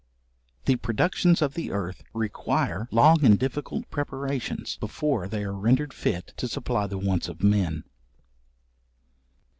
[0.65, 6.33] The productions of the earth require long and difficult preparations, before they are rendered fit
[6.37, 7.83] to supply the wants of men.